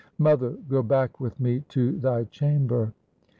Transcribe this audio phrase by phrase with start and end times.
[0.17, 2.91] "Mother, go back with me to thy chamber."